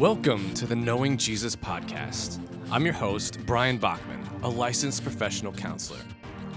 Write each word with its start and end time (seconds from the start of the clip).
Welcome 0.00 0.54
to 0.54 0.66
the 0.66 0.74
Knowing 0.74 1.18
Jesus 1.18 1.54
podcast. 1.54 2.40
I'm 2.70 2.86
your 2.86 2.94
host, 2.94 3.38
Brian 3.44 3.76
Bachman, 3.76 4.26
a 4.42 4.48
licensed 4.48 5.02
professional 5.02 5.52
counselor. 5.52 6.00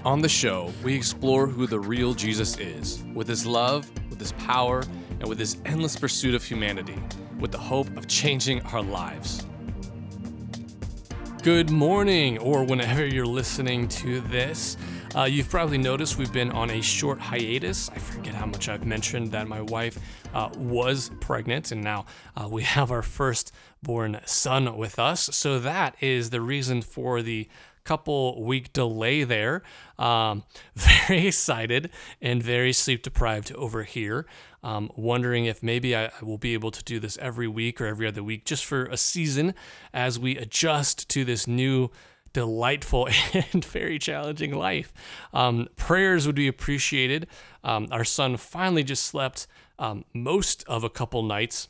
On 0.02 0.22
the 0.22 0.30
show, 0.30 0.72
we 0.82 0.94
explore 0.94 1.46
who 1.46 1.66
the 1.66 1.78
real 1.78 2.14
Jesus 2.14 2.58
is, 2.58 3.04
with 3.12 3.28
his 3.28 3.44
love, 3.44 3.86
with 4.08 4.18
his 4.18 4.32
power, 4.32 4.82
and 5.20 5.28
with 5.28 5.38
his 5.38 5.58
endless 5.66 5.94
pursuit 5.94 6.34
of 6.34 6.42
humanity, 6.42 6.98
with 7.38 7.52
the 7.52 7.58
hope 7.58 7.94
of 7.98 8.08
changing 8.08 8.62
our 8.62 8.82
lives. 8.82 9.44
Good 11.44 11.68
morning, 11.68 12.38
or 12.38 12.64
whenever 12.64 13.04
you're 13.04 13.26
listening 13.26 13.86
to 13.88 14.22
this. 14.22 14.78
Uh, 15.14 15.24
you've 15.24 15.50
probably 15.50 15.76
noticed 15.76 16.16
we've 16.16 16.32
been 16.32 16.50
on 16.50 16.70
a 16.70 16.80
short 16.80 17.20
hiatus. 17.20 17.90
I 17.90 17.98
forget 17.98 18.34
how 18.34 18.46
much 18.46 18.70
I've 18.70 18.86
mentioned 18.86 19.30
that 19.32 19.46
my 19.46 19.60
wife 19.60 19.98
uh, 20.32 20.48
was 20.56 21.10
pregnant, 21.20 21.70
and 21.70 21.84
now 21.84 22.06
uh, 22.34 22.48
we 22.50 22.62
have 22.76 22.90
our 22.90 23.02
first-born 23.02 24.20
son 24.24 24.78
with 24.78 24.98
us. 24.98 25.24
So 25.36 25.58
that 25.58 25.96
is 26.00 26.30
the 26.30 26.40
reason 26.40 26.80
for 26.80 27.20
the 27.20 27.46
couple 27.84 28.42
week 28.42 28.72
delay 28.72 29.24
there. 29.24 29.62
Um, 29.98 30.44
very 30.74 31.26
excited 31.26 31.90
and 32.22 32.42
very 32.42 32.72
sleep 32.72 33.02
deprived 33.02 33.52
over 33.52 33.82
here. 33.82 34.24
Um, 34.64 34.90
wondering 34.96 35.44
if 35.44 35.62
maybe 35.62 35.94
I, 35.94 36.06
I 36.06 36.24
will 36.24 36.38
be 36.38 36.54
able 36.54 36.70
to 36.70 36.82
do 36.82 36.98
this 36.98 37.18
every 37.18 37.46
week 37.46 37.82
or 37.82 37.86
every 37.86 38.06
other 38.06 38.22
week 38.22 38.46
just 38.46 38.64
for 38.64 38.86
a 38.86 38.96
season 38.96 39.54
as 39.92 40.18
we 40.18 40.38
adjust 40.38 41.06
to 41.10 41.22
this 41.22 41.46
new 41.46 41.90
delightful 42.32 43.08
and 43.52 43.64
very 43.64 43.98
challenging 43.98 44.54
life. 44.54 44.92
Um, 45.34 45.68
prayers 45.76 46.26
would 46.26 46.34
be 46.34 46.48
appreciated. 46.48 47.26
Um, 47.62 47.88
our 47.90 48.04
son 48.04 48.38
finally 48.38 48.82
just 48.82 49.04
slept 49.04 49.46
um, 49.78 50.06
most 50.14 50.64
of 50.66 50.82
a 50.82 50.90
couple 50.90 51.22
nights 51.22 51.68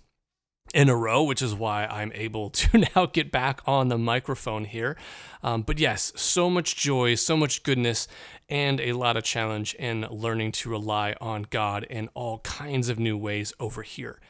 in 0.72 0.88
a 0.88 0.96
row, 0.96 1.22
which 1.22 1.42
is 1.42 1.54
why 1.54 1.86
I'm 1.86 2.12
able 2.14 2.50
to 2.50 2.84
now 2.94 3.06
get 3.06 3.30
back 3.30 3.60
on 3.66 3.88
the 3.88 3.98
microphone 3.98 4.64
here. 4.64 4.96
Um, 5.42 5.62
but 5.62 5.78
yes, 5.78 6.12
so 6.16 6.48
much 6.48 6.76
joy, 6.76 7.14
so 7.14 7.36
much 7.36 7.62
goodness, 7.62 8.08
and 8.48 8.80
a 8.80 8.92
lot 8.92 9.16
of 9.16 9.24
challenge 9.24 9.74
in 9.74 10.02
learning 10.10 10.52
to 10.52 10.70
rely 10.70 11.14
on 11.20 11.46
God 11.50 11.84
in 11.84 12.08
all 12.14 12.38
kinds 12.38 12.88
of 12.88 12.98
new 12.98 13.16
ways 13.16 13.52
over 13.60 13.82
here. 13.82 14.20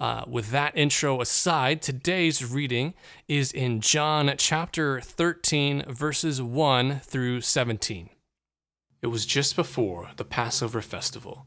Uh, 0.00 0.24
with 0.26 0.50
that 0.50 0.76
intro 0.76 1.20
aside, 1.20 1.80
today's 1.80 2.44
reading 2.44 2.94
is 3.28 3.52
in 3.52 3.80
John 3.80 4.32
chapter 4.36 5.00
13, 5.00 5.84
verses 5.88 6.42
1 6.42 7.00
through 7.00 7.42
17. 7.42 8.08
It 9.00 9.06
was 9.08 9.26
just 9.26 9.54
before 9.54 10.10
the 10.16 10.24
Passover 10.24 10.80
festival. 10.80 11.46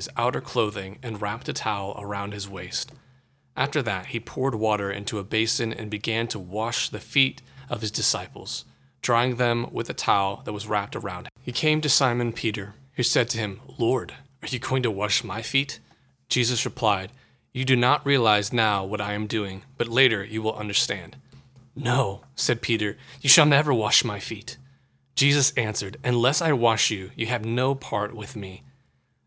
his 0.00 0.08
outer 0.16 0.40
clothing, 0.40 0.98
and 1.02 1.20
wrapped 1.20 1.48
a 1.48 1.52
towel 1.52 1.94
around 1.98 2.32
his 2.32 2.48
waist. 2.48 2.90
After 3.56 3.82
that, 3.82 4.06
he 4.06 4.18
poured 4.18 4.54
water 4.54 4.90
into 4.90 5.18
a 5.18 5.24
basin 5.24 5.72
and 5.72 5.90
began 5.90 6.26
to 6.28 6.38
wash 6.38 6.88
the 6.88 6.98
feet 6.98 7.42
of 7.68 7.82
his 7.82 7.90
disciples, 7.90 8.64
drying 9.02 9.36
them 9.36 9.68
with 9.70 9.90
a 9.90 9.94
towel 9.94 10.42
that 10.44 10.52
was 10.52 10.66
wrapped 10.66 10.96
around 10.96 11.26
him. 11.26 11.30
He 11.42 11.52
came 11.52 11.80
to 11.82 11.88
Simon 11.88 12.32
Peter, 12.32 12.74
who 12.94 13.02
said 13.02 13.28
to 13.30 13.38
him, 13.38 13.60
Lord, 13.78 14.14
are 14.42 14.48
you 14.48 14.58
going 14.58 14.82
to 14.82 14.90
wash 14.90 15.22
my 15.22 15.42
feet? 15.42 15.78
Jesus 16.28 16.64
replied, 16.64 17.12
you 17.52 17.64
do 17.64 17.74
not 17.74 18.06
realize 18.06 18.52
now 18.52 18.84
what 18.84 19.00
I 19.00 19.14
am 19.14 19.26
doing, 19.26 19.62
but 19.76 19.88
later 19.88 20.24
you 20.24 20.40
will 20.40 20.54
understand. 20.54 21.16
No, 21.74 22.22
said 22.36 22.62
Peter, 22.62 22.96
you 23.20 23.28
shall 23.28 23.46
never 23.46 23.74
wash 23.74 24.04
my 24.04 24.20
feet. 24.20 24.56
Jesus 25.16 25.52
answered, 25.56 25.96
Unless 26.04 26.40
I 26.40 26.52
wash 26.52 26.92
you, 26.92 27.10
you 27.16 27.26
have 27.26 27.44
no 27.44 27.74
part 27.74 28.14
with 28.14 28.36
me. 28.36 28.62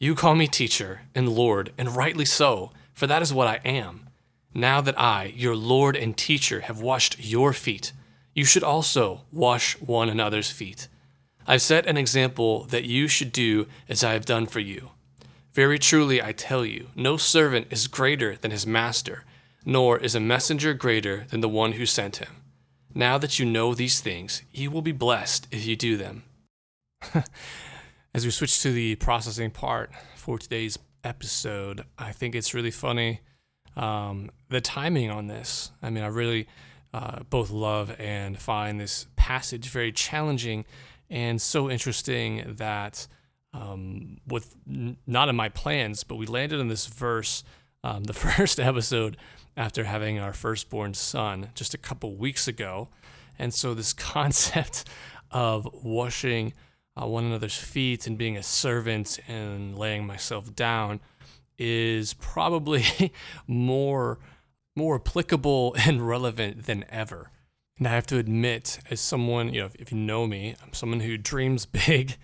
You 0.00 0.14
call 0.14 0.36
me 0.36 0.46
teacher 0.46 1.02
and 1.12 1.28
Lord, 1.28 1.72
and 1.76 1.96
rightly 1.96 2.24
so, 2.24 2.70
for 2.94 3.08
that 3.08 3.22
is 3.22 3.34
what 3.34 3.48
I 3.48 3.60
am. 3.64 4.08
Now 4.54 4.80
that 4.80 4.98
I, 4.98 5.32
your 5.36 5.56
Lord 5.56 5.96
and 5.96 6.16
teacher, 6.16 6.60
have 6.60 6.80
washed 6.80 7.16
your 7.18 7.52
feet, 7.52 7.92
you 8.32 8.44
should 8.44 8.62
also 8.62 9.22
wash 9.32 9.74
one 9.80 10.08
another's 10.08 10.52
feet. 10.52 10.86
I've 11.48 11.62
set 11.62 11.86
an 11.86 11.96
example 11.96 12.64
that 12.66 12.84
you 12.84 13.08
should 13.08 13.32
do 13.32 13.66
as 13.88 14.04
I 14.04 14.12
have 14.12 14.24
done 14.24 14.46
for 14.46 14.60
you. 14.60 14.90
Very 15.52 15.80
truly 15.80 16.22
I 16.22 16.30
tell 16.30 16.64
you, 16.64 16.90
no 16.94 17.16
servant 17.16 17.66
is 17.70 17.88
greater 17.88 18.36
than 18.36 18.52
his 18.52 18.66
master, 18.66 19.24
nor 19.64 19.98
is 19.98 20.14
a 20.14 20.20
messenger 20.20 20.74
greater 20.74 21.26
than 21.30 21.40
the 21.40 21.48
one 21.48 21.72
who 21.72 21.86
sent 21.86 22.18
him. 22.18 22.42
Now 22.94 23.18
that 23.18 23.40
you 23.40 23.44
know 23.44 23.74
these 23.74 24.00
things, 24.00 24.42
you 24.52 24.70
will 24.70 24.82
be 24.82 24.92
blessed 24.92 25.48
if 25.50 25.66
you 25.66 25.74
do 25.74 25.96
them. 25.96 26.22
As 28.18 28.24
we 28.24 28.32
switch 28.32 28.62
to 28.62 28.72
the 28.72 28.96
processing 28.96 29.52
part 29.52 29.92
for 30.16 30.40
today's 30.40 30.76
episode, 31.04 31.84
I 31.96 32.10
think 32.10 32.34
it's 32.34 32.52
really 32.52 32.72
funny 32.72 33.20
um, 33.76 34.32
the 34.48 34.60
timing 34.60 35.08
on 35.08 35.28
this. 35.28 35.70
I 35.80 35.90
mean, 35.90 36.02
I 36.02 36.08
really 36.08 36.48
uh, 36.92 37.20
both 37.30 37.50
love 37.50 37.94
and 37.96 38.36
find 38.36 38.80
this 38.80 39.06
passage 39.14 39.68
very 39.68 39.92
challenging 39.92 40.64
and 41.08 41.40
so 41.40 41.70
interesting 41.70 42.56
that 42.58 43.06
um, 43.54 44.16
with 44.26 44.56
n- 44.68 44.96
not 45.06 45.28
in 45.28 45.36
my 45.36 45.48
plans, 45.48 46.02
but 46.02 46.16
we 46.16 46.26
landed 46.26 46.58
on 46.58 46.66
this 46.66 46.86
verse 46.86 47.44
um, 47.84 48.02
the 48.02 48.12
first 48.24 48.58
episode 48.58 49.16
after 49.56 49.84
having 49.84 50.18
our 50.18 50.32
firstborn 50.32 50.92
son 50.92 51.50
just 51.54 51.72
a 51.72 51.78
couple 51.78 52.16
weeks 52.16 52.48
ago. 52.48 52.88
And 53.38 53.54
so, 53.54 53.74
this 53.74 53.92
concept 53.92 54.88
of 55.30 55.68
washing 55.84 56.52
uh, 57.00 57.06
one 57.06 57.24
another's 57.24 57.56
feet 57.56 58.06
and 58.06 58.18
being 58.18 58.36
a 58.36 58.42
servant 58.42 59.18
and 59.28 59.78
laying 59.78 60.06
myself 60.06 60.54
down 60.54 61.00
is 61.58 62.14
probably 62.14 63.12
more 63.46 64.18
more 64.76 64.96
applicable 64.96 65.74
and 65.86 66.06
relevant 66.06 66.66
than 66.66 66.84
ever. 66.88 67.30
And 67.78 67.86
I 67.86 67.90
have 67.90 68.06
to 68.06 68.18
admit, 68.18 68.78
as 68.90 69.00
someone, 69.00 69.52
you 69.52 69.60
know, 69.60 69.66
if, 69.66 69.74
if 69.76 69.92
you 69.92 69.98
know 69.98 70.26
me, 70.26 70.54
I'm 70.62 70.72
someone 70.72 71.00
who 71.00 71.16
dreams 71.16 71.66
big 71.86 72.16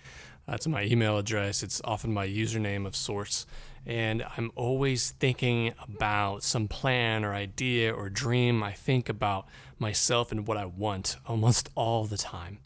that's 0.47 0.67
my 0.67 0.83
email 0.83 1.17
address. 1.17 1.63
It's 1.63 1.81
often 1.83 2.13
my 2.13 2.27
username 2.27 2.85
of 2.85 2.95
sorts. 2.95 3.45
And 3.85 4.23
I'm 4.37 4.51
always 4.55 5.11
thinking 5.11 5.73
about 5.81 6.43
some 6.43 6.67
plan 6.67 7.23
or 7.23 7.33
idea 7.33 7.93
or 7.93 8.09
dream. 8.09 8.63
I 8.63 8.71
think 8.71 9.09
about 9.09 9.47
myself 9.79 10.31
and 10.31 10.47
what 10.47 10.57
I 10.57 10.65
want 10.65 11.17
almost 11.25 11.69
all 11.75 12.05
the 12.05 12.17
time. 12.17 12.59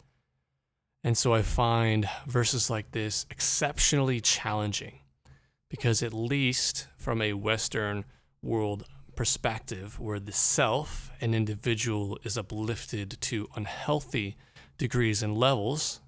And 1.03 1.17
so 1.17 1.33
I 1.33 1.41
find 1.41 2.09
verses 2.27 2.69
like 2.69 2.91
this 2.91 3.25
exceptionally 3.29 4.19
challenging 4.19 4.99
because, 5.69 6.03
at 6.03 6.13
least 6.13 6.87
from 6.97 7.21
a 7.21 7.33
Western 7.33 8.03
world 8.41 8.85
perspective, 9.15 9.99
where 9.99 10.19
the 10.19 10.31
self 10.31 11.11
and 11.21 11.33
individual 11.33 12.17
is 12.23 12.37
uplifted 12.37 13.17
to 13.21 13.47
unhealthy 13.55 14.35
degrees 14.77 15.23
and 15.23 15.37
levels, 15.37 16.01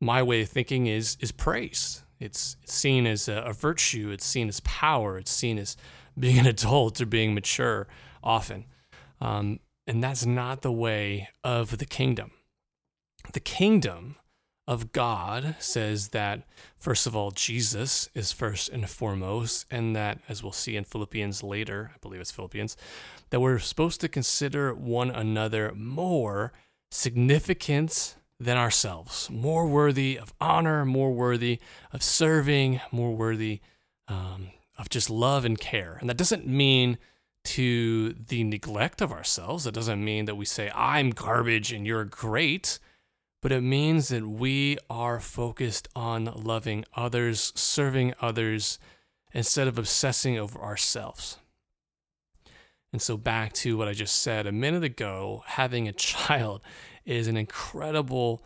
my 0.00 0.22
way 0.22 0.42
of 0.42 0.48
thinking 0.48 0.86
is 0.86 1.16
is 1.20 1.32
praised. 1.32 2.02
It's, 2.20 2.56
it's 2.62 2.74
seen 2.74 3.06
as 3.06 3.28
a, 3.28 3.42
a, 3.42 3.52
virtue. 3.52 4.10
It's 4.10 4.26
seen 4.26 4.48
as 4.48 4.60
power. 4.60 5.18
It's 5.18 5.30
seen 5.30 5.58
as 5.58 5.76
being 6.18 6.38
an 6.38 6.46
adult 6.46 7.00
or 7.00 7.06
being 7.06 7.32
mature 7.34 7.86
often. 8.24 8.64
Um, 9.20 9.60
and 9.86 10.02
that's 10.02 10.26
not 10.26 10.62
the 10.62 10.72
way 10.72 11.28
of 11.44 11.78
the 11.78 11.86
kingdom. 11.86 12.32
The 13.32 13.40
kingdom 13.40 14.16
of 14.66 14.92
God 14.92 15.56
says 15.58 16.08
that, 16.08 16.42
first 16.78 17.06
of 17.06 17.16
all, 17.16 17.30
Jesus 17.30 18.10
is 18.14 18.32
first 18.32 18.68
and 18.68 18.88
foremost, 18.88 19.64
and 19.70 19.96
that, 19.96 20.18
as 20.28 20.42
we'll 20.42 20.52
see 20.52 20.76
in 20.76 20.84
Philippians 20.84 21.42
later, 21.42 21.90
I 21.94 21.98
believe 22.00 22.20
it's 22.20 22.30
Philippians, 22.30 22.76
that 23.30 23.40
we're 23.40 23.58
supposed 23.58 24.00
to 24.02 24.08
consider 24.08 24.74
one 24.74 25.10
another 25.10 25.72
more 25.74 26.52
significant 26.90 28.16
than 28.38 28.56
ourselves, 28.56 29.28
more 29.30 29.66
worthy 29.66 30.18
of 30.18 30.32
honor, 30.40 30.84
more 30.84 31.12
worthy 31.12 31.60
of 31.92 32.02
serving, 32.02 32.80
more 32.92 33.14
worthy 33.16 33.60
um, 34.06 34.50
of 34.78 34.88
just 34.88 35.10
love 35.10 35.44
and 35.44 35.58
care. 35.58 35.96
And 36.00 36.08
that 36.08 36.16
doesn't 36.16 36.46
mean 36.46 36.98
to 37.44 38.12
the 38.12 38.44
neglect 38.44 39.00
of 39.00 39.12
ourselves. 39.12 39.66
It 39.66 39.74
doesn't 39.74 40.04
mean 40.04 40.26
that 40.26 40.36
we 40.36 40.44
say, 40.44 40.70
I'm 40.74 41.10
garbage 41.10 41.72
and 41.72 41.86
you're 41.86 42.04
great, 42.04 42.78
but 43.40 43.52
it 43.52 43.60
means 43.60 44.08
that 44.08 44.26
we 44.26 44.78
are 44.90 45.20
focused 45.20 45.88
on 45.94 46.24
loving 46.24 46.84
others, 46.94 47.52
serving 47.54 48.14
others, 48.20 48.78
instead 49.32 49.68
of 49.68 49.78
obsessing 49.78 50.38
over 50.38 50.58
ourselves. 50.58 51.38
And 52.92 53.02
so, 53.02 53.16
back 53.16 53.52
to 53.54 53.76
what 53.76 53.88
I 53.88 53.92
just 53.92 54.20
said 54.22 54.46
a 54.46 54.52
minute 54.52 54.84
ago, 54.84 55.44
having 55.46 55.86
a 55.86 55.92
child 56.10 56.62
is 57.04 57.28
an 57.28 57.36
incredible, 57.36 58.42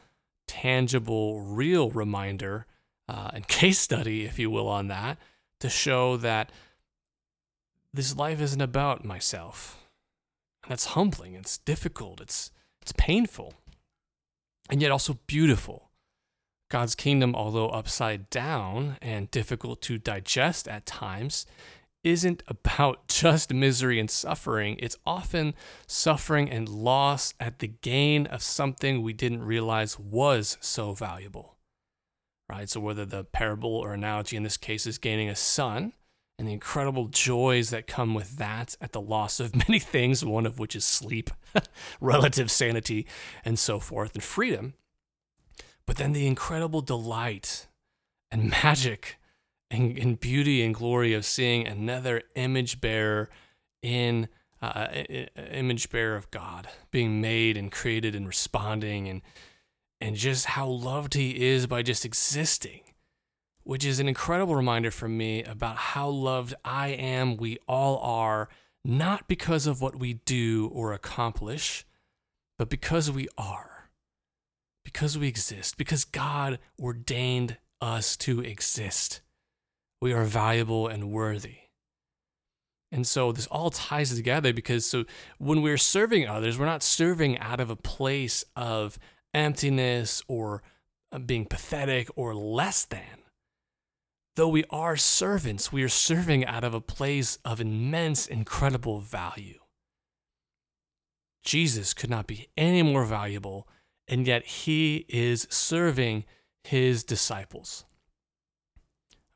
tangible, 0.46 1.40
real 1.40 1.90
reminder 1.90 2.66
uh, 3.08 3.30
and 3.32 3.48
case 3.48 3.78
study, 3.78 4.24
if 4.24 4.38
you 4.38 4.50
will, 4.50 4.68
on 4.68 4.88
that 4.88 5.18
to 5.60 5.68
show 5.68 6.16
that 6.16 6.50
this 7.94 8.16
life 8.16 8.40
isn't 8.40 8.60
about 8.60 9.04
myself. 9.04 9.78
And 10.64 10.70
that's 10.70 10.86
humbling, 10.86 11.34
it's 11.34 11.58
difficult, 11.58 12.20
it's, 12.20 12.50
it's 12.80 12.92
painful, 12.92 13.54
and 14.70 14.80
yet 14.80 14.90
also 14.90 15.18
beautiful. 15.26 15.90
God's 16.70 16.94
kingdom, 16.94 17.34
although 17.34 17.68
upside 17.68 18.30
down 18.30 18.96
and 19.02 19.30
difficult 19.30 19.82
to 19.82 19.98
digest 19.98 20.66
at 20.66 20.86
times, 20.86 21.44
isn't 22.02 22.42
about 22.48 23.08
just 23.08 23.52
misery 23.52 24.00
and 24.00 24.10
suffering. 24.10 24.76
It's 24.78 24.96
often 25.04 25.54
suffering 25.86 26.50
and 26.50 26.68
loss 26.68 27.34
at 27.38 27.58
the 27.58 27.68
gain 27.68 28.26
of 28.26 28.42
something 28.42 29.02
we 29.02 29.12
didn't 29.12 29.44
realize 29.44 29.98
was 29.98 30.56
so 30.60 30.94
valuable. 30.94 31.58
Right? 32.48 32.68
So, 32.68 32.80
whether 32.80 33.04
the 33.04 33.24
parable 33.24 33.76
or 33.76 33.94
analogy 33.94 34.36
in 34.36 34.42
this 34.42 34.56
case 34.56 34.86
is 34.86 34.98
gaining 34.98 35.28
a 35.28 35.36
son 35.36 35.92
and 36.42 36.48
the 36.48 36.54
incredible 36.54 37.06
joys 37.06 37.70
that 37.70 37.86
come 37.86 38.14
with 38.14 38.36
that 38.38 38.74
at 38.80 38.90
the 38.90 39.00
loss 39.00 39.38
of 39.38 39.54
many 39.68 39.78
things, 39.78 40.24
one 40.24 40.44
of 40.44 40.58
which 40.58 40.74
is 40.74 40.84
sleep, 40.84 41.30
relative 42.00 42.50
sanity, 42.50 43.06
and 43.44 43.60
so 43.60 43.78
forth, 43.78 44.14
and 44.14 44.24
freedom. 44.24 44.74
But 45.86 45.98
then 45.98 46.12
the 46.12 46.26
incredible 46.26 46.80
delight 46.80 47.68
and 48.32 48.50
magic 48.64 49.20
and, 49.70 49.96
and 49.96 50.18
beauty 50.18 50.64
and 50.64 50.74
glory 50.74 51.14
of 51.14 51.24
seeing 51.24 51.64
another 51.64 52.22
image 52.34 52.80
bearer 52.80 53.30
in 53.80 54.28
uh, 54.60 54.88
image 55.52 55.90
bearer 55.90 56.16
of 56.16 56.28
God 56.32 56.66
being 56.90 57.20
made 57.20 57.56
and 57.56 57.70
created 57.70 58.16
and 58.16 58.26
responding 58.26 59.08
and 59.08 59.22
and 60.00 60.16
just 60.16 60.46
how 60.46 60.66
loved 60.66 61.14
he 61.14 61.40
is 61.40 61.68
by 61.68 61.82
just 61.82 62.04
existing 62.04 62.80
which 63.64 63.84
is 63.84 64.00
an 64.00 64.08
incredible 64.08 64.56
reminder 64.56 64.90
for 64.90 65.08
me 65.08 65.42
about 65.44 65.76
how 65.76 66.08
loved 66.08 66.54
I 66.64 66.88
am, 66.88 67.36
we 67.36 67.58
all 67.68 67.98
are, 67.98 68.48
not 68.84 69.28
because 69.28 69.66
of 69.66 69.80
what 69.80 69.96
we 69.96 70.14
do 70.14 70.70
or 70.72 70.92
accomplish, 70.92 71.84
but 72.58 72.68
because 72.68 73.10
we 73.10 73.28
are, 73.38 73.90
because 74.84 75.16
we 75.16 75.28
exist, 75.28 75.76
because 75.76 76.04
God 76.04 76.58
ordained 76.80 77.58
us 77.80 78.16
to 78.18 78.40
exist. 78.40 79.20
We 80.00 80.12
are 80.12 80.24
valuable 80.24 80.88
and 80.88 81.10
worthy. 81.10 81.58
And 82.90 83.06
so 83.06 83.32
this 83.32 83.46
all 83.46 83.70
ties 83.70 84.14
together 84.14 84.52
because 84.52 84.84
so 84.84 85.04
when 85.38 85.62
we're 85.62 85.78
serving 85.78 86.28
others, 86.28 86.58
we're 86.58 86.66
not 86.66 86.82
serving 86.82 87.38
out 87.38 87.58
of 87.58 87.70
a 87.70 87.76
place 87.76 88.44
of 88.54 88.98
emptiness 89.32 90.22
or 90.28 90.62
uh, 91.10 91.18
being 91.18 91.46
pathetic 91.46 92.08
or 92.16 92.34
less 92.34 92.84
than 92.84 93.21
Though 94.34 94.48
we 94.48 94.64
are 94.70 94.96
servants, 94.96 95.72
we 95.72 95.82
are 95.82 95.88
serving 95.88 96.46
out 96.46 96.64
of 96.64 96.72
a 96.72 96.80
place 96.80 97.38
of 97.44 97.60
immense, 97.60 98.26
incredible 98.26 99.00
value. 99.00 99.58
Jesus 101.44 101.92
could 101.92 102.08
not 102.08 102.26
be 102.26 102.48
any 102.56 102.82
more 102.82 103.04
valuable, 103.04 103.68
and 104.08 104.26
yet 104.26 104.44
he 104.44 105.04
is 105.08 105.46
serving 105.50 106.24
his 106.64 107.04
disciples. 107.04 107.84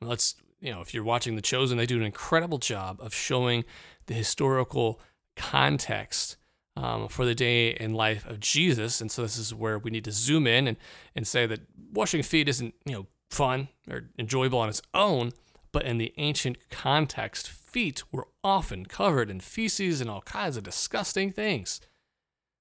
let's, 0.00 0.36
you 0.60 0.72
know, 0.72 0.80
if 0.80 0.94
you're 0.94 1.04
watching 1.04 1.36
The 1.36 1.42
Chosen, 1.42 1.76
they 1.76 1.86
do 1.86 1.96
an 1.96 2.02
incredible 2.02 2.58
job 2.58 2.98
of 3.00 3.14
showing 3.14 3.64
the 4.06 4.14
historical 4.14 5.00
context 5.36 6.36
um, 6.76 7.08
for 7.08 7.24
the 7.24 7.34
day 7.34 7.70
in 7.70 7.94
life 7.94 8.24
of 8.26 8.40
Jesus. 8.40 9.00
And 9.00 9.10
so 9.10 9.22
this 9.22 9.36
is 9.36 9.54
where 9.54 9.78
we 9.78 9.90
need 9.90 10.04
to 10.04 10.12
zoom 10.12 10.46
in 10.46 10.68
and, 10.68 10.76
and 11.14 11.26
say 11.26 11.46
that 11.46 11.60
washing 11.92 12.22
feet 12.22 12.48
isn't, 12.48 12.74
you 12.84 12.92
know, 12.92 13.06
fun 13.30 13.68
or 13.90 14.10
enjoyable 14.18 14.58
on 14.58 14.68
its 14.68 14.82
own, 14.94 15.32
but 15.72 15.84
in 15.84 15.98
the 15.98 16.14
ancient 16.16 16.70
context, 16.70 17.48
feet 17.48 18.02
were 18.10 18.28
often 18.42 18.86
covered 18.86 19.30
in 19.30 19.40
feces 19.40 20.00
and 20.00 20.08
all 20.08 20.22
kinds 20.22 20.56
of 20.56 20.62
disgusting 20.62 21.30
things. 21.30 21.80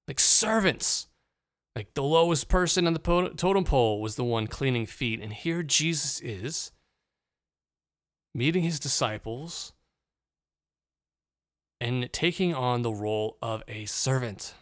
Like 0.06 0.20
servants. 0.20 1.08
Like 1.74 1.94
the 1.94 2.02
lowest 2.02 2.48
person 2.48 2.86
on 2.86 2.94
the 2.94 3.32
totem 3.36 3.64
pole 3.64 4.00
was 4.00 4.16
the 4.16 4.24
one 4.24 4.46
cleaning 4.46 4.86
feet. 4.86 5.20
And 5.20 5.32
here 5.32 5.62
Jesus 5.62 6.20
is 6.20 6.72
meeting 8.34 8.62
his 8.62 8.78
disciples 8.78 9.72
and 11.80 12.10
taking 12.12 12.54
on 12.54 12.82
the 12.82 12.92
role 12.92 13.36
of 13.42 13.62
a 13.68 13.84
servant. 13.86 14.54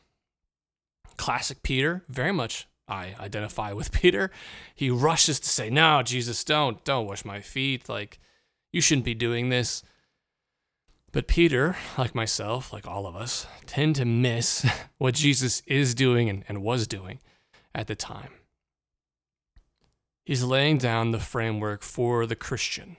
Classic 1.17 1.63
Peter, 1.63 2.05
very 2.09 2.33
much 2.33 2.67
I 2.89 3.15
identify 3.19 3.73
with 3.73 3.93
Peter. 4.01 4.31
He 4.75 4.91
rushes 4.91 5.41
to 5.41 5.49
say, 5.49 5.71
"No, 5.71 6.03
Jesus, 6.03 6.45
don't 6.45 6.85
don't 6.85 7.07
wash 7.07 7.25
my 7.25 7.41
feet. 7.41 7.89
Like 7.89 8.19
you 8.73 8.81
shouldn't 8.81 9.05
be 9.05 9.15
doing 9.15 9.49
this." 9.49 9.83
But 11.13 11.29
Peter, 11.29 11.77
like 11.97 12.15
myself, 12.15 12.73
like 12.73 12.89
all 12.89 13.07
of 13.07 13.15
us, 13.15 13.47
tend 13.67 13.95
to 13.97 14.05
miss 14.05 14.67
what 14.99 15.15
Jesus 15.15 15.63
is 15.65 15.95
doing 15.95 16.29
and, 16.29 16.45
and 16.49 16.61
was 16.61 16.89
doing 16.89 17.21
at 17.73 17.87
the 17.87 17.95
time. 17.95 18.31
He's 20.25 20.43
laying 20.43 20.79
down 20.79 21.13
the 21.13 21.21
framework 21.21 21.83
for 21.83 22.27
the 22.27 22.35
Christian. 22.35 22.97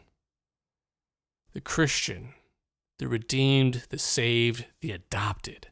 The 1.51 1.59
Christian, 1.59 2.35
the 2.99 3.09
redeemed, 3.09 3.83
the 3.89 3.97
saved, 3.97 4.65
the 4.79 4.91
adopted, 4.91 5.67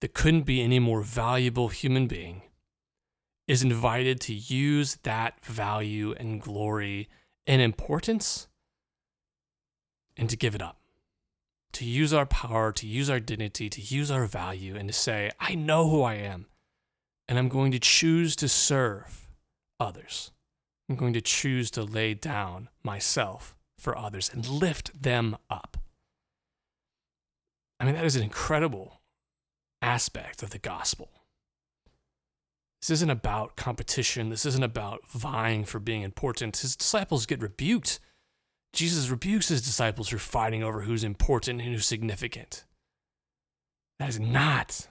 that 0.00 0.14
couldn't 0.14 0.42
be 0.42 0.60
any 0.60 0.78
more 0.78 1.00
valuable 1.02 1.68
human 1.68 2.06
being 2.08 2.42
is 3.48 3.62
invited 3.62 4.20
to 4.20 4.34
use 4.34 4.96
that 5.02 5.42
value 5.44 6.14
and 6.18 6.40
glory 6.40 7.08
and 7.46 7.62
importance 7.62 8.46
and 10.16 10.28
to 10.28 10.36
give 10.36 10.54
it 10.54 10.62
up. 10.62 10.76
To 11.72 11.84
use 11.84 12.12
our 12.12 12.26
power, 12.26 12.72
to 12.72 12.86
use 12.86 13.08
our 13.08 13.20
dignity, 13.20 13.68
to 13.70 13.80
use 13.80 14.10
our 14.10 14.26
value, 14.26 14.76
and 14.76 14.88
to 14.88 14.92
say, 14.92 15.30
I 15.40 15.54
know 15.54 15.88
who 15.88 16.02
I 16.02 16.14
am, 16.14 16.46
and 17.26 17.38
I'm 17.38 17.48
going 17.48 17.72
to 17.72 17.78
choose 17.78 18.36
to 18.36 18.48
serve 18.48 19.28
others. 19.78 20.30
I'm 20.88 20.96
going 20.96 21.12
to 21.12 21.20
choose 21.20 21.70
to 21.72 21.82
lay 21.82 22.14
down 22.14 22.68
myself 22.82 23.54
for 23.78 23.96
others 23.96 24.30
and 24.32 24.46
lift 24.46 25.02
them 25.02 25.36
up. 25.50 25.76
I 27.78 27.84
mean, 27.84 27.94
that 27.94 28.04
is 28.04 28.16
an 28.16 28.22
incredible 28.22 29.00
aspect 29.82 30.42
of 30.42 30.50
the 30.50 30.58
gospel. 30.58 31.10
This 32.80 32.90
isn't 32.90 33.10
about 33.10 33.56
competition. 33.56 34.28
This 34.28 34.46
isn't 34.46 34.62
about 34.62 35.06
vying 35.08 35.64
for 35.64 35.78
being 35.78 36.02
important. 36.02 36.56
His 36.58 36.76
disciples 36.76 37.26
get 37.26 37.42
rebuked. 37.42 37.98
Jesus 38.72 39.08
rebukes 39.08 39.48
his 39.48 39.62
disciples 39.62 40.08
for 40.08 40.18
fighting 40.18 40.62
over 40.62 40.82
who's 40.82 41.02
important 41.02 41.60
and 41.60 41.72
who's 41.72 41.86
significant. 41.86 42.64
That 43.98 44.10
is 44.10 44.20
not 44.20 44.88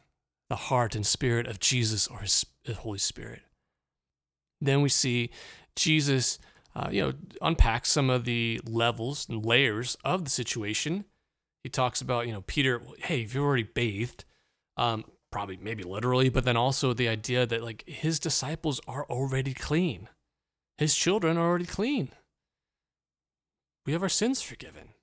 the 0.50 0.56
heart 0.56 0.96
and 0.96 1.06
spirit 1.06 1.48
of 1.48 1.60
Jesus 1.60 2.08
or 2.08 2.20
his 2.20 2.46
Holy 2.78 3.00
Spirit. 3.00 3.42
Then 4.60 4.82
we 4.82 4.90
see 4.90 5.30
Jesus, 5.76 6.40
uh, 6.76 6.90
you 6.92 7.02
know, 7.02 7.14
unpack 7.42 7.86
some 7.86 8.10
of 8.10 8.26
the 8.26 8.60
levels 8.66 9.28
and 9.30 9.46
layers 9.46 9.98
of 10.04 10.24
the 10.24 10.30
situation. 10.30 11.06
He 11.64 11.70
talks 11.70 12.02
about, 12.02 12.28
you 12.28 12.34
know, 12.34 12.42
Peter, 12.42 12.82
hey, 13.00 13.22
if 13.22 13.34
you've 13.34 13.44
already 13.44 13.64
bathed, 13.64 14.26
um, 14.78 15.06
probably 15.38 15.60
maybe 15.62 15.84
literally, 15.84 16.30
but 16.30 16.46
then 16.46 16.58
also 16.58 16.94
the 16.94 17.08
idea 17.08 17.46
that 17.46 17.62
like 17.62 17.88
his 17.88 18.20
disciples 18.20 18.82
are 18.88 19.06
already 19.06 19.54
clean. 19.54 20.10
His 20.80 20.96
children 20.96 21.38
are 21.38 21.48
already 21.48 21.68
clean. 21.68 22.10
We 23.86 23.94
have 23.94 24.02
our 24.02 24.10
sins 24.10 24.42
forgiven. 24.42 24.96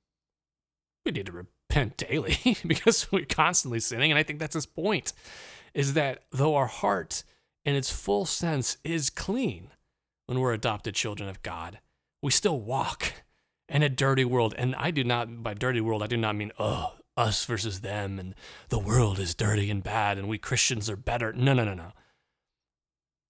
We 1.06 1.12
need 1.12 1.26
to 1.26 1.32
repent 1.32 1.98
daily 1.98 2.56
because 2.66 3.12
we're 3.12 3.26
constantly 3.26 3.78
sinning. 3.78 4.10
And 4.10 4.18
I 4.18 4.24
think 4.24 4.40
that's 4.40 4.56
his 4.56 4.66
point 4.66 5.12
is 5.72 5.92
that 5.92 6.24
though 6.32 6.56
our 6.56 6.66
heart 6.66 7.22
in 7.64 7.76
its 7.76 7.92
full 7.92 8.26
sense 8.26 8.76
is 8.82 9.10
clean 9.10 9.70
when 10.26 10.40
we're 10.40 10.52
adopted 10.52 10.96
children 10.96 11.28
of 11.28 11.44
God, 11.44 11.78
we 12.24 12.32
still 12.32 12.58
walk 12.58 13.12
in 13.68 13.84
a 13.84 13.88
dirty 13.88 14.24
world. 14.24 14.52
And 14.58 14.74
I 14.74 14.90
do 14.90 15.04
not, 15.04 15.44
by 15.44 15.54
dirty 15.54 15.80
world, 15.80 16.02
I 16.02 16.08
do 16.08 16.16
not 16.16 16.34
mean, 16.34 16.50
oh, 16.58 16.94
us 17.16 17.44
versus 17.44 17.80
them 17.80 18.18
and 18.18 18.34
the 18.68 18.78
world 18.78 19.18
is 19.18 19.34
dirty 19.34 19.70
and 19.70 19.82
bad 19.82 20.18
and 20.18 20.28
we 20.28 20.38
Christians 20.38 20.90
are 20.90 20.96
better. 20.96 21.32
No, 21.32 21.52
no, 21.52 21.64
no, 21.64 21.74
no. 21.74 21.92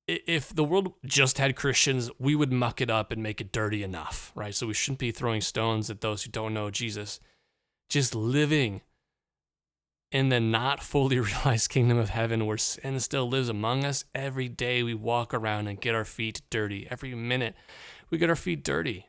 if 0.06 0.54
the 0.54 0.64
world 0.64 0.92
just 1.04 1.38
had 1.38 1.56
Christians, 1.56 2.10
we 2.18 2.34
would 2.34 2.52
muck 2.52 2.80
it 2.80 2.90
up 2.90 3.10
and 3.10 3.22
make 3.22 3.40
it 3.40 3.52
dirty 3.52 3.82
enough, 3.82 4.32
right? 4.34 4.54
So 4.54 4.66
we 4.66 4.74
shouldn't 4.74 4.98
be 4.98 5.10
throwing 5.10 5.40
stones 5.40 5.90
at 5.90 6.00
those 6.00 6.22
who 6.22 6.30
don't 6.30 6.54
know 6.54 6.70
Jesus. 6.70 7.20
Just 7.88 8.14
living 8.14 8.82
in 10.10 10.28
the 10.28 10.40
not 10.40 10.82
fully 10.82 11.18
realized 11.20 11.70
kingdom 11.70 11.98
of 11.98 12.10
heaven 12.10 12.46
where 12.46 12.58
sin 12.58 13.00
still 13.00 13.28
lives 13.28 13.48
among 13.48 13.84
us, 13.84 14.04
every 14.14 14.48
day 14.48 14.82
we 14.82 14.94
walk 14.94 15.34
around 15.34 15.68
and 15.68 15.80
get 15.80 15.94
our 15.94 16.04
feet 16.04 16.42
dirty. 16.50 16.86
Every 16.90 17.14
minute 17.14 17.54
we 18.10 18.18
get 18.18 18.30
our 18.30 18.36
feet 18.36 18.62
dirty 18.62 19.08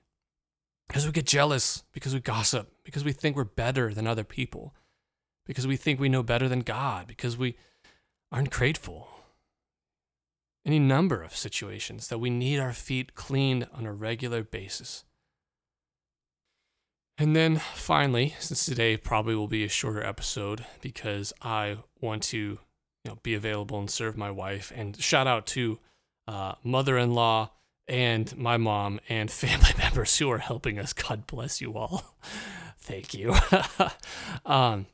because 0.87 1.05
we 1.05 1.11
get 1.11 1.25
jealous, 1.25 1.83
because 1.93 2.13
we 2.13 2.19
gossip, 2.19 2.71
because 2.83 3.03
we 3.03 3.11
think 3.11 3.35
we're 3.35 3.43
better 3.43 3.93
than 3.93 4.07
other 4.07 4.23
people, 4.23 4.73
because 5.45 5.67
we 5.67 5.75
think 5.75 5.99
we 5.99 6.09
know 6.09 6.23
better 6.23 6.47
than 6.47 6.61
God, 6.61 7.07
because 7.07 7.37
we 7.37 7.57
aren't 8.31 8.49
grateful 8.49 9.09
any 10.65 10.79
number 10.79 11.21
of 11.21 11.35
situations 11.35 12.07
that 12.07 12.17
we 12.17 12.29
need 12.29 12.59
our 12.59 12.73
feet 12.73 13.13
cleaned 13.13 13.67
on 13.71 13.85
a 13.85 13.93
regular 13.93 14.43
basis. 14.43 15.03
And 17.17 17.35
then 17.35 17.57
finally, 17.75 18.35
since 18.39 18.65
today 18.65 18.97
probably 18.97 19.35
will 19.35 19.47
be 19.47 19.63
a 19.63 19.69
shorter 19.69 20.03
episode 20.03 20.65
because 20.81 21.31
I 21.41 21.77
want 22.01 22.23
to 22.23 22.37
you 22.37 22.59
know, 23.05 23.19
be 23.21 23.35
available 23.35 23.79
and 23.79 23.89
serve 23.89 24.17
my 24.17 24.31
wife, 24.31 24.71
and 24.75 24.99
shout 24.99 25.27
out 25.27 25.45
to 25.47 25.79
uh, 26.27 26.55
mother 26.63 26.97
in 26.97 27.13
law 27.13 27.51
and 27.87 28.35
my 28.37 28.57
mom 28.57 28.99
and 29.09 29.29
family 29.31 29.71
members 29.77 30.17
who 30.17 30.29
are 30.31 30.39
helping 30.39 30.79
us. 30.79 30.93
God 30.93 31.27
bless 31.27 31.61
you 31.61 31.77
all. 31.77 32.15
Thank 32.79 33.13
you. 33.13 33.33
um, 34.45 34.85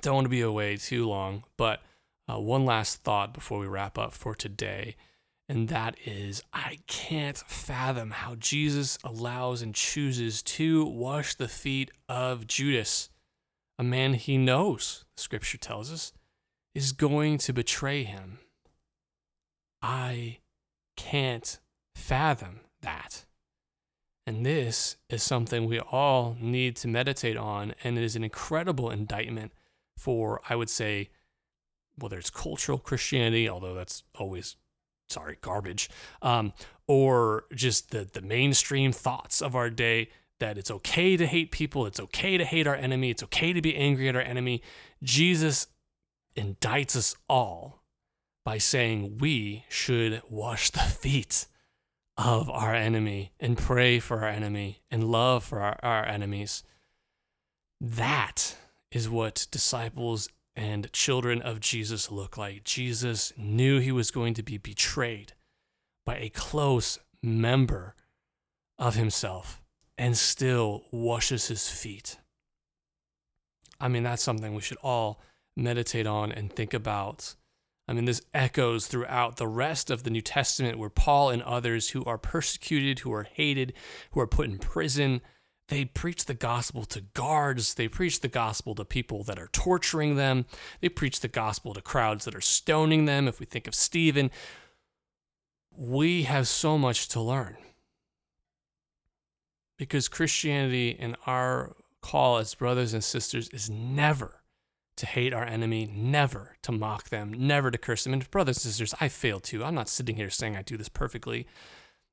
don't 0.00 0.14
want 0.14 0.24
to 0.24 0.30
be 0.30 0.40
away 0.40 0.76
too 0.76 1.06
long, 1.06 1.44
but 1.56 1.82
uh, 2.28 2.38
one 2.38 2.64
last 2.64 3.02
thought 3.02 3.34
before 3.34 3.58
we 3.58 3.66
wrap 3.66 3.98
up 3.98 4.12
for 4.12 4.34
today, 4.34 4.96
and 5.48 5.68
that 5.68 5.96
is 6.04 6.42
I 6.52 6.78
can't 6.86 7.36
fathom 7.36 8.10
how 8.10 8.34
Jesus 8.36 8.98
allows 9.04 9.62
and 9.62 9.74
chooses 9.74 10.42
to 10.42 10.84
wash 10.84 11.34
the 11.34 11.48
feet 11.48 11.90
of 12.08 12.46
Judas, 12.46 13.10
a 13.78 13.84
man 13.84 14.14
he 14.14 14.38
knows, 14.38 15.04
scripture 15.16 15.58
tells 15.58 15.92
us, 15.92 16.12
is 16.74 16.92
going 16.92 17.38
to 17.38 17.52
betray 17.52 18.02
him. 18.02 18.38
I 19.82 20.38
can't 20.96 21.58
fathom 21.94 22.60
that. 22.82 23.24
And 24.26 24.46
this 24.46 24.96
is 25.10 25.22
something 25.22 25.66
we 25.66 25.80
all 25.80 26.36
need 26.40 26.76
to 26.76 26.88
meditate 26.88 27.36
on, 27.36 27.74
and 27.82 27.98
it 27.98 28.04
is 28.04 28.14
an 28.14 28.22
incredible 28.22 28.90
indictment 28.90 29.52
for, 29.96 30.40
I 30.48 30.54
would 30.54 30.70
say, 30.70 31.10
whether 31.96 32.18
it's 32.18 32.30
cultural 32.30 32.78
Christianity, 32.78 33.48
although 33.48 33.74
that's 33.74 34.04
always, 34.18 34.56
sorry, 35.08 35.38
garbage, 35.40 35.90
um, 36.22 36.52
or 36.86 37.44
just 37.54 37.90
the, 37.90 38.08
the 38.10 38.22
mainstream 38.22 38.92
thoughts 38.92 39.42
of 39.42 39.56
our 39.56 39.70
day 39.70 40.08
that 40.38 40.58
it's 40.58 40.70
okay 40.70 41.16
to 41.16 41.26
hate 41.26 41.50
people, 41.50 41.86
it's 41.86 42.00
okay 42.00 42.36
to 42.38 42.44
hate 42.44 42.66
our 42.66 42.74
enemy, 42.74 43.10
it's 43.10 43.22
okay 43.22 43.52
to 43.52 43.62
be 43.62 43.76
angry 43.76 44.08
at 44.08 44.16
our 44.16 44.22
enemy. 44.22 44.62
Jesus 45.02 45.66
indicts 46.36 46.96
us 46.96 47.14
all 47.28 47.82
by 48.44 48.58
saying 48.58 49.18
we 49.18 49.64
should 49.68 50.22
wash 50.28 50.70
the 50.70 50.80
feet 50.80 51.46
of 52.16 52.50
our 52.50 52.74
enemy 52.74 53.32
and 53.40 53.56
pray 53.56 53.98
for 53.98 54.20
our 54.20 54.28
enemy 54.28 54.82
and 54.90 55.04
love 55.04 55.44
for 55.44 55.60
our, 55.60 55.78
our 55.82 56.04
enemies. 56.04 56.62
That 57.80 58.56
is 58.90 59.08
what 59.08 59.46
disciples 59.50 60.28
and 60.54 60.92
children 60.92 61.40
of 61.40 61.60
Jesus 61.60 62.10
look 62.10 62.36
like. 62.36 62.64
Jesus 62.64 63.32
knew 63.36 63.78
he 63.78 63.92
was 63.92 64.10
going 64.10 64.34
to 64.34 64.42
be 64.42 64.58
betrayed 64.58 65.32
by 66.04 66.16
a 66.16 66.28
close 66.28 66.98
member 67.22 67.94
of 68.78 68.94
himself 68.94 69.62
and 69.96 70.16
still 70.16 70.84
washes 70.90 71.48
his 71.48 71.68
feet. 71.68 72.18
I 73.80 73.88
mean, 73.88 74.02
that's 74.02 74.22
something 74.22 74.54
we 74.54 74.62
should 74.62 74.78
all 74.82 75.20
meditate 75.56 76.06
on 76.06 76.32
and 76.32 76.52
think 76.52 76.74
about. 76.74 77.34
I 77.92 77.94
mean, 77.94 78.06
this 78.06 78.22
echoes 78.32 78.86
throughout 78.86 79.36
the 79.36 79.46
rest 79.46 79.90
of 79.90 80.02
the 80.02 80.08
New 80.08 80.22
Testament 80.22 80.78
where 80.78 80.88
Paul 80.88 81.28
and 81.28 81.42
others 81.42 81.90
who 81.90 82.02
are 82.06 82.16
persecuted, 82.16 83.00
who 83.00 83.12
are 83.12 83.24
hated, 83.24 83.74
who 84.12 84.20
are 84.20 84.26
put 84.26 84.48
in 84.48 84.56
prison, 84.56 85.20
they 85.68 85.84
preach 85.84 86.24
the 86.24 86.32
gospel 86.32 86.86
to 86.86 87.02
guards. 87.02 87.74
They 87.74 87.88
preach 87.88 88.20
the 88.20 88.28
gospel 88.28 88.74
to 88.76 88.86
people 88.86 89.24
that 89.24 89.38
are 89.38 89.50
torturing 89.52 90.16
them. 90.16 90.46
They 90.80 90.88
preach 90.88 91.20
the 91.20 91.28
gospel 91.28 91.74
to 91.74 91.82
crowds 91.82 92.24
that 92.24 92.34
are 92.34 92.40
stoning 92.40 93.04
them. 93.04 93.28
If 93.28 93.40
we 93.40 93.44
think 93.44 93.68
of 93.68 93.74
Stephen, 93.74 94.30
we 95.70 96.22
have 96.22 96.48
so 96.48 96.78
much 96.78 97.08
to 97.08 97.20
learn. 97.20 97.58
Because 99.76 100.08
Christianity 100.08 100.96
and 100.98 101.14
our 101.26 101.76
call 102.00 102.38
as 102.38 102.54
brothers 102.54 102.94
and 102.94 103.04
sisters 103.04 103.50
is 103.50 103.68
never 103.68 104.41
to 104.96 105.06
hate 105.06 105.32
our 105.32 105.44
enemy, 105.44 105.90
never 105.92 106.56
to 106.62 106.72
mock 106.72 107.08
them, 107.08 107.32
never 107.32 107.70
to 107.70 107.78
curse 107.78 108.04
them. 108.04 108.12
And 108.12 108.30
brothers 108.30 108.58
and 108.58 108.72
sisters, 108.72 108.94
I 109.00 109.08
fail 109.08 109.40
too. 109.40 109.64
I'm 109.64 109.74
not 109.74 109.88
sitting 109.88 110.16
here 110.16 110.30
saying 110.30 110.56
I 110.56 110.62
do 110.62 110.76
this 110.76 110.88
perfectly. 110.88 111.46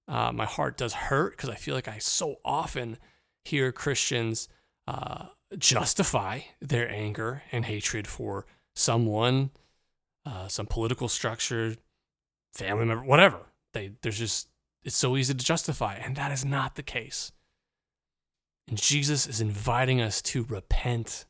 Uh, 0.08 0.32
my 0.32 0.46
heart 0.46 0.78
does 0.78 0.94
hurt 0.94 1.38
because 1.38 1.50
I 1.50 1.56
feel 1.56 1.76
like 1.76 1.88
I 1.88 2.00
so 2.00 2.38
often 2.44 2.98
hear 3.46 3.72
Christians 3.72 4.48
uh, 4.88 5.26
justify 5.58 6.42
their 6.62 6.90
anger 6.90 7.44
and 7.52 7.66
hatred 7.66 8.08
for 8.08 8.46
someone, 8.76 9.52
uh, 10.26 10.48
some 10.48 10.66
political 10.66 11.08
structure, 11.08 11.76
family 12.54 12.86
member, 12.86 13.04
whatever. 13.04 13.40
They 13.74 13.92
there's 14.02 14.18
just 14.18 14.50
it's 14.84 14.96
so 14.96 15.18
easy 15.18 15.34
to 15.34 15.46
justify, 15.46 15.96
and 15.96 16.16
that 16.16 16.32
is 16.32 16.46
not 16.46 16.76
the 16.76 16.84
case. 16.84 17.32
And 18.68 18.78
Jesus 18.78 19.28
is 19.28 19.42
inviting 19.42 20.02
us 20.02 20.22
to 20.24 20.44
repent. 20.44 21.26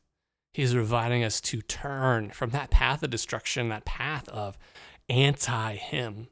He's 0.52 0.74
inviting 0.74 1.22
us 1.22 1.40
to 1.42 1.62
turn 1.62 2.30
from 2.30 2.50
that 2.50 2.70
path 2.70 3.02
of 3.02 3.10
destruction, 3.10 3.68
that 3.68 3.84
path 3.84 4.28
of 4.28 4.58
anti 5.08 5.76
Him, 5.76 6.28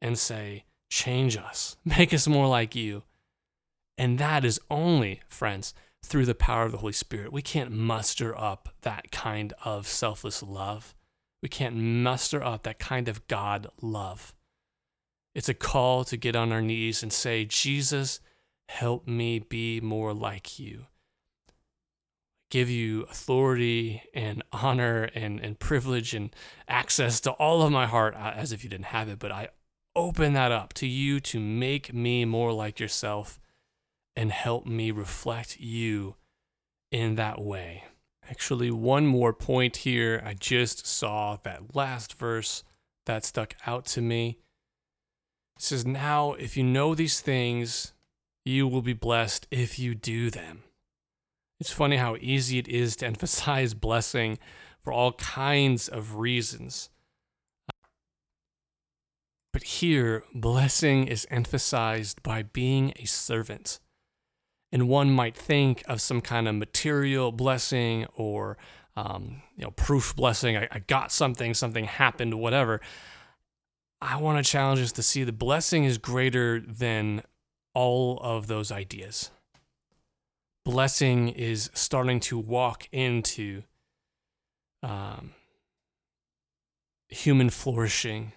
and 0.00 0.18
say, 0.18 0.64
Change 0.90 1.36
us, 1.36 1.76
make 1.84 2.12
us 2.12 2.26
more 2.26 2.48
like 2.48 2.74
you. 2.74 3.04
And 3.98 4.18
that 4.18 4.44
is 4.44 4.60
only, 4.70 5.22
friends, 5.28 5.74
through 6.04 6.26
the 6.26 6.34
power 6.34 6.64
of 6.64 6.72
the 6.72 6.78
Holy 6.78 6.92
Spirit. 6.92 7.32
We 7.32 7.42
can't 7.42 7.72
muster 7.72 8.38
up 8.38 8.68
that 8.82 9.10
kind 9.10 9.52
of 9.64 9.86
selfless 9.86 10.42
love. 10.42 10.94
We 11.42 11.48
can't 11.48 11.76
muster 11.76 12.42
up 12.42 12.64
that 12.64 12.78
kind 12.78 13.08
of 13.08 13.26
God 13.26 13.68
love. 13.80 14.34
It's 15.34 15.48
a 15.48 15.54
call 15.54 16.04
to 16.04 16.16
get 16.16 16.36
on 16.36 16.52
our 16.52 16.62
knees 16.62 17.02
and 17.02 17.12
say, 17.12 17.44
Jesus, 17.44 18.20
help 18.68 19.06
me 19.06 19.38
be 19.38 19.80
more 19.80 20.14
like 20.14 20.58
you. 20.58 20.86
Give 22.50 22.70
you 22.70 23.02
authority 23.02 24.02
and 24.14 24.42
honor 24.52 25.10
and, 25.14 25.40
and 25.40 25.58
privilege 25.58 26.14
and 26.14 26.34
access 26.68 27.20
to 27.22 27.32
all 27.32 27.62
of 27.62 27.72
my 27.72 27.86
heart 27.86 28.14
uh, 28.14 28.32
as 28.34 28.52
if 28.52 28.62
you 28.62 28.70
didn't 28.70 28.86
have 28.86 29.08
it, 29.08 29.18
but 29.18 29.32
I 29.32 29.48
open 29.96 30.34
that 30.34 30.52
up 30.52 30.72
to 30.74 30.86
you 30.86 31.18
to 31.18 31.40
make 31.40 31.92
me 31.92 32.24
more 32.24 32.52
like 32.52 32.78
yourself 32.78 33.40
and 34.14 34.30
help 34.30 34.66
me 34.66 34.90
reflect 34.90 35.58
you 35.58 36.14
in 36.92 37.16
that 37.16 37.40
way. 37.40 37.84
Actually, 38.28 38.70
one 38.70 39.06
more 39.06 39.32
point 39.32 39.78
here. 39.78 40.22
I 40.24 40.34
just 40.34 40.86
saw 40.86 41.38
that 41.44 41.74
last 41.74 42.14
verse 42.14 42.64
that 43.06 43.24
stuck 43.24 43.54
out 43.66 43.86
to 43.86 44.00
me. 44.00 44.38
It 45.56 45.62
says, 45.62 45.86
Now, 45.86 46.32
if 46.32 46.56
you 46.56 46.64
know 46.64 46.94
these 46.94 47.20
things, 47.20 47.92
you 48.44 48.66
will 48.66 48.82
be 48.82 48.92
blessed 48.92 49.46
if 49.50 49.78
you 49.78 49.94
do 49.94 50.30
them. 50.30 50.64
It's 51.58 51.70
funny 51.70 51.96
how 51.96 52.16
easy 52.20 52.58
it 52.58 52.68
is 52.68 52.96
to 52.96 53.06
emphasize 53.12 53.74
blessing 53.74 54.38
for 54.82 54.92
all 54.92 55.12
kinds 55.12 55.88
of 55.88 56.16
reasons. 56.16 56.90
But 59.52 59.62
here, 59.62 60.22
blessing 60.34 61.08
is 61.08 61.26
emphasized 61.30 62.22
by 62.22 62.42
being 62.42 62.92
a 62.96 63.06
servant. 63.06 63.80
And 64.70 64.88
one 64.88 65.10
might 65.10 65.36
think 65.36 65.82
of 65.88 66.00
some 66.00 66.20
kind 66.20 66.46
of 66.46 66.54
material 66.54 67.32
blessing 67.32 68.06
or 68.14 68.58
um, 68.96 69.42
you 69.56 69.64
know 69.64 69.70
proof 69.70 70.16
blessing 70.16 70.56
I, 70.56 70.68
I 70.70 70.78
got 70.80 71.12
something 71.12 71.54
something 71.54 71.84
happened 71.84 72.34
whatever. 72.34 72.80
I 74.00 74.18
want 74.18 74.44
to 74.44 74.50
challenge 74.50 74.80
us 74.80 74.92
to 74.92 75.02
see 75.02 75.24
the 75.24 75.32
blessing 75.32 75.84
is 75.84 75.96
greater 75.96 76.60
than 76.60 77.22
all 77.72 78.18
of 78.20 78.46
those 78.46 78.70
ideas 78.70 79.30
blessing 80.66 81.28
is 81.28 81.70
starting 81.72 82.20
to 82.20 82.38
walk 82.38 82.88
into 82.92 83.62
um, 84.82 85.32
human 87.08 87.48
flourishing 87.48 88.32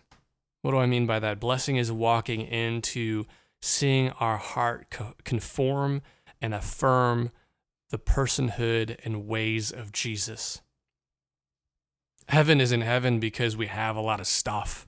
what 0.61 0.71
do 0.71 0.77
i 0.77 0.85
mean 0.85 1.05
by 1.05 1.19
that 1.19 1.39
blessing 1.39 1.75
is 1.75 1.91
walking 1.91 2.41
into 2.41 3.25
seeing 3.61 4.09
our 4.19 4.37
heart 4.37 4.87
co- 4.89 5.15
conform 5.23 6.01
and 6.41 6.53
affirm 6.53 7.31
the 7.89 7.97
personhood 7.97 8.97
and 9.03 9.27
ways 9.27 9.71
of 9.71 9.91
Jesus. 9.91 10.61
Heaven 12.27 12.61
isn't 12.61 12.81
heaven 12.81 13.19
because 13.19 13.57
we 13.57 13.67
have 13.67 13.95
a 13.95 14.01
lot 14.01 14.19
of 14.19 14.27
stuff. 14.27 14.87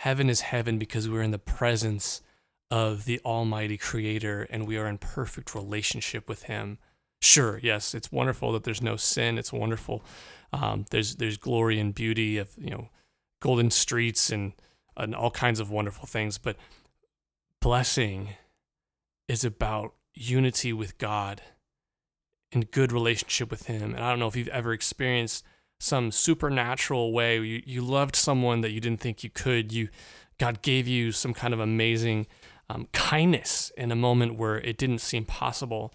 Heaven 0.00 0.30
is 0.30 0.40
heaven 0.40 0.78
because 0.78 1.08
we're 1.08 1.22
in 1.22 1.32
the 1.32 1.38
presence 1.38 2.22
of 2.70 3.04
the 3.04 3.20
Almighty 3.24 3.78
Creator 3.78 4.46
and 4.50 4.66
we 4.66 4.76
are 4.76 4.86
in 4.86 4.98
perfect 4.98 5.54
relationship 5.54 6.28
with 6.28 6.44
Him. 6.44 6.78
Sure, 7.20 7.58
yes, 7.62 7.94
it's 7.94 8.12
wonderful 8.12 8.52
that 8.52 8.64
there's 8.64 8.82
no 8.82 8.96
sin. 8.96 9.38
It's 9.38 9.52
wonderful. 9.52 10.04
Um, 10.52 10.84
there's 10.90 11.16
there's 11.16 11.36
glory 11.36 11.78
and 11.80 11.94
beauty 11.94 12.38
of 12.38 12.50
you 12.56 12.70
know 12.70 12.88
golden 13.40 13.70
streets 13.70 14.30
and 14.30 14.52
and 14.96 15.14
all 15.14 15.30
kinds 15.30 15.60
of 15.60 15.70
wonderful 15.70 16.06
things. 16.06 16.38
But 16.38 16.56
blessing 17.60 18.30
is 19.28 19.44
about 19.44 19.94
unity 20.14 20.72
with 20.72 20.98
God 20.98 21.42
and 22.52 22.70
good 22.70 22.92
relationship 22.92 23.50
with 23.50 23.66
Him. 23.66 23.94
And 23.94 24.02
I 24.02 24.10
don't 24.10 24.18
know 24.18 24.28
if 24.28 24.36
you've 24.36 24.48
ever 24.48 24.72
experienced 24.72 25.44
some 25.80 26.10
supernatural 26.10 27.12
way 27.12 27.36
you, 27.36 27.62
you 27.64 27.82
loved 27.82 28.16
someone 28.16 28.62
that 28.62 28.70
you 28.70 28.80
didn't 28.80 29.00
think 29.00 29.22
you 29.22 29.30
could. 29.30 29.72
You 29.72 29.88
God 30.38 30.62
gave 30.62 30.86
you 30.86 31.12
some 31.12 31.34
kind 31.34 31.52
of 31.52 31.60
amazing 31.60 32.26
um, 32.68 32.88
kindness 32.92 33.72
in 33.76 33.90
a 33.90 33.96
moment 33.96 34.36
where 34.36 34.58
it 34.58 34.76
didn't 34.76 34.98
seem 34.98 35.24
possible. 35.24 35.92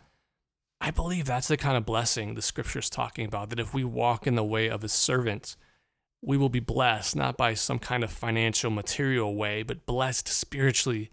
I 0.82 0.92
believe 0.92 1.26
that's 1.26 1.48
the 1.48 1.58
kind 1.58 1.78
of 1.78 1.86
blessing 1.86 2.34
the 2.34 2.42
scripture's 2.42 2.90
talking 2.90 3.26
about. 3.26 3.50
That 3.50 3.60
if 3.60 3.74
we 3.74 3.84
walk 3.84 4.28
in 4.28 4.36
the 4.36 4.44
way 4.44 4.70
of 4.70 4.84
a 4.84 4.90
servant, 4.90 5.56
we 6.22 6.38
will 6.38 6.50
be 6.50 6.60
blessed, 6.60 7.16
not 7.16 7.38
by 7.38 7.54
some 7.54 7.80
kind 7.80 8.04
of 8.04 8.12
financial, 8.12 8.72
material 8.72 9.36
way, 9.36 9.64
but 9.64 9.86
blessed 9.86 10.28
spiritually 10.28 11.12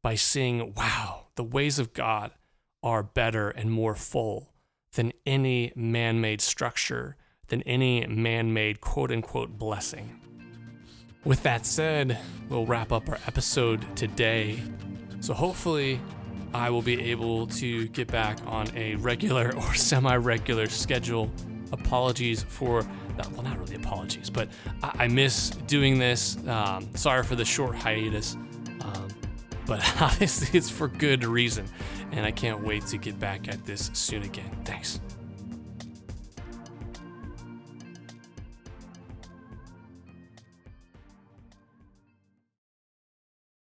by 0.00 0.14
seeing, 0.14 0.74
wow, 0.74 1.26
the 1.34 1.44
ways 1.44 1.78
of 1.78 1.92
God 1.92 2.32
are 2.82 3.02
better 3.02 3.50
and 3.50 3.70
more 3.70 3.94
full 3.94 4.52
than 4.92 5.12
any 5.26 5.72
man 5.74 6.20
made 6.20 6.40
structure, 6.40 7.16
than 7.48 7.62
any 7.62 8.06
man 8.06 8.52
made 8.52 8.80
quote 8.80 9.10
unquote 9.10 9.58
blessing. 9.58 10.20
With 11.24 11.42
that 11.42 11.66
said, 11.66 12.18
we'll 12.48 12.66
wrap 12.66 12.92
up 12.92 13.08
our 13.08 13.18
episode 13.26 13.96
today. 13.96 14.60
So 15.24 15.32
hopefully, 15.32 16.02
I 16.52 16.68
will 16.68 16.82
be 16.82 17.10
able 17.10 17.46
to 17.46 17.88
get 17.88 18.08
back 18.08 18.38
on 18.44 18.68
a 18.76 18.96
regular 18.96 19.54
or 19.56 19.72
semi 19.72 20.14
regular 20.16 20.68
schedule. 20.68 21.30
Apologies 21.72 22.42
for 22.42 22.82
that. 23.16 23.32
Well, 23.32 23.42
not 23.42 23.58
really 23.58 23.76
apologies, 23.76 24.28
but 24.28 24.50
I, 24.82 25.04
I 25.04 25.08
miss 25.08 25.48
doing 25.66 25.98
this. 25.98 26.36
Um, 26.46 26.94
sorry 26.94 27.22
for 27.22 27.36
the 27.36 27.44
short 27.44 27.74
hiatus. 27.74 28.34
Um, 28.82 29.08
but 29.64 29.80
obviously, 30.02 30.58
it's 30.58 30.68
for 30.68 30.88
good 30.88 31.24
reason. 31.24 31.64
And 32.12 32.26
I 32.26 32.30
can't 32.30 32.62
wait 32.62 32.84
to 32.88 32.98
get 32.98 33.18
back 33.18 33.48
at 33.48 33.64
this 33.64 33.90
soon 33.94 34.24
again. 34.24 34.50
Thanks. 34.66 35.00